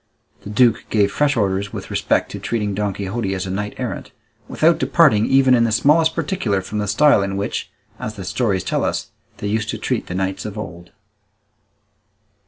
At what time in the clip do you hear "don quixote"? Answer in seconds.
2.73-3.35